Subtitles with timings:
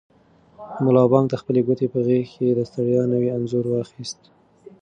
[0.83, 4.21] ملا بانګ د خپلې کوټې په غېږ کې د ستړیا نوی انځور وایست.